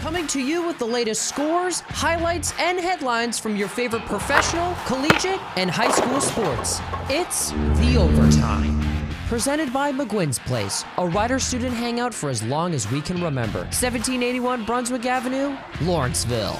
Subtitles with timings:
[0.00, 5.38] Coming to you with the latest scores, highlights, and headlines from your favorite professional, collegiate,
[5.58, 6.80] and high school sports.
[7.10, 8.80] It's The Overtime.
[9.28, 13.60] Presented by McGuinn's Place, a Rider student hangout for as long as we can remember.
[13.60, 16.58] 1781 Brunswick Avenue, Lawrenceville.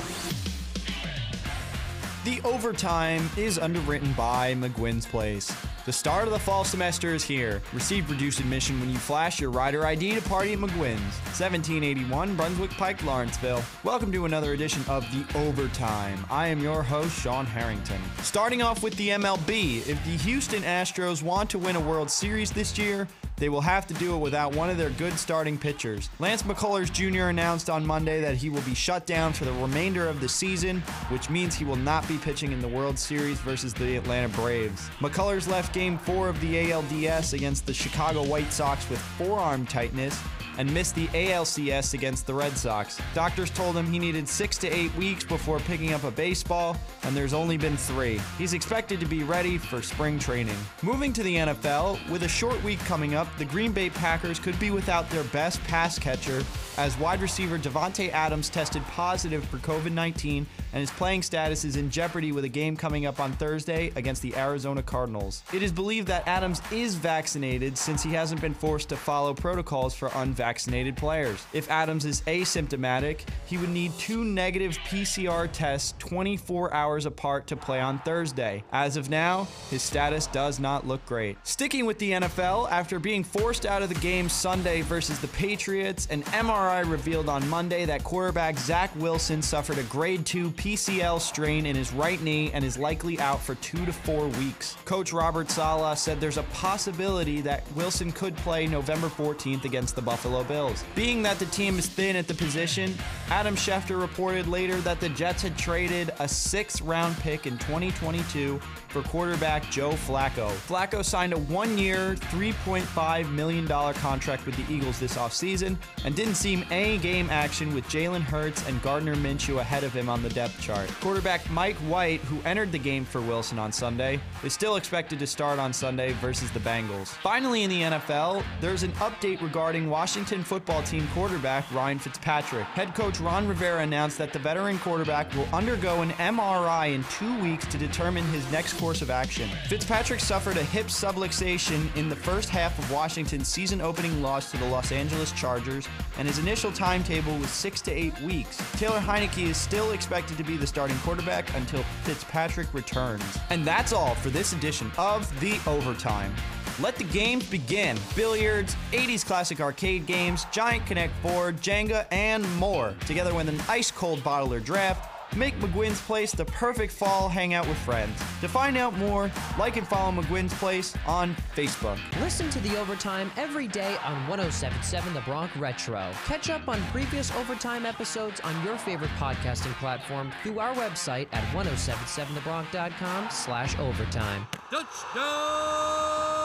[2.24, 5.50] The Overtime is underwritten by McGuinn's Place.
[5.86, 7.62] The start of the fall semester is here.
[7.72, 11.16] Receive reduced admission when you flash your rider ID to party at McGuinn's.
[11.40, 13.62] 1781 Brunswick Pike, Lawrenceville.
[13.82, 16.22] Welcome to another edition of The Overtime.
[16.28, 17.98] I am your host, Sean Harrington.
[18.18, 22.50] Starting off with the MLB, if the Houston Astros want to win a World Series
[22.50, 23.08] this year,
[23.40, 26.08] they will have to do it without one of their good starting pitchers.
[26.20, 27.24] Lance McCullers Jr.
[27.24, 30.80] announced on Monday that he will be shut down for the remainder of the season,
[31.08, 34.88] which means he will not be pitching in the World Series versus the Atlanta Braves.
[35.00, 40.20] McCullers left game four of the ALDS against the Chicago White Sox with forearm tightness
[40.60, 43.00] and missed the ALCS against the Red Sox.
[43.14, 47.16] Doctors told him he needed six to eight weeks before picking up a baseball, and
[47.16, 48.20] there's only been three.
[48.36, 50.58] He's expected to be ready for spring training.
[50.82, 54.58] Moving to the NFL, with a short week coming up, the Green Bay Packers could
[54.60, 56.44] be without their best pass catcher
[56.76, 61.76] as wide receiver Davante Adams tested positive for COVID 19 and his playing status is
[61.76, 65.42] in jeopardy with a game coming up on Thursday against the Arizona Cardinals.
[65.52, 69.94] It is believed that Adams is vaccinated since he hasn't been forced to follow protocols
[69.94, 71.44] for unvaccinated players.
[71.52, 77.56] If Adams is asymptomatic, he would need two negative PCR tests 24 hours apart to
[77.56, 78.64] play on Thursday.
[78.72, 81.36] As of now, his status does not look great.
[81.44, 86.06] Sticking with the NFL, after being forced out of the game Sunday versus the Patriots,
[86.10, 91.64] an MRI revealed on Monday that quarterback Zach Wilson suffered a grade 2 PCL strain
[91.64, 94.76] in his right knee and is likely out for two to four weeks.
[94.84, 100.02] Coach Robert Saleh said there's a possibility that Wilson could play November 14th against the
[100.02, 100.84] Buffalo Bills.
[100.94, 102.94] Being that the team is thin at the position,
[103.30, 108.60] Adam Schefter reported later that the Jets had traded a sixth round pick in 2022
[108.88, 110.50] for quarterback Joe Flacco.
[110.50, 116.34] Flacco signed a one year, $3.5 million contract with the Eagles this offseason and didn't
[116.34, 120.28] see any game action with Jalen Hurts and Gardner Minshew ahead of him on the
[120.28, 120.88] depth chart.
[121.00, 125.26] Quarterback Mike White, who entered the game for Wilson on Sunday, is still expected to
[125.26, 127.08] start on Sunday versus the Bengals.
[127.08, 132.64] Finally, in the NFL, there's an update regarding Washington football team quarterback Ryan Fitzpatrick.
[132.64, 137.40] Head coach Ron Rivera announced that the veteran quarterback will undergo an MRI in two
[137.42, 139.48] weeks to determine his next course of action.
[139.68, 144.56] Fitzpatrick suffered a hip subluxation in the first half of Washington's season opening loss to
[144.56, 145.88] the Los Angeles Chargers,
[146.18, 148.58] and his initial timetable was six to eight weeks.
[148.72, 153.38] Taylor Heinicke is still expected to be the starting quarterback until Fitzpatrick returns.
[153.50, 156.34] And that's all for this edition of The Overtime.
[156.80, 157.98] Let the games begin.
[158.16, 162.94] Billiards, 80s classic arcade games, Giant Connect board, Jenga, and more.
[163.06, 167.66] Together with an ice cold bottle or draft, make McGuinn's Place the perfect fall hangout
[167.68, 168.18] with friends.
[168.40, 171.98] To find out more, like and follow McGuinn's Place on Facebook.
[172.20, 176.10] Listen to The Overtime every day on 1077 The Bronx Retro.
[176.24, 181.44] Catch up on previous Overtime episodes on your favorite podcasting platform through our website at
[181.54, 184.46] 1077thebronc.com slash overtime.
[184.70, 186.39] Touchdown!